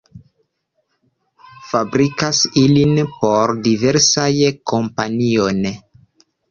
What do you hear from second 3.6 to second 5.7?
diversaj kompanioj.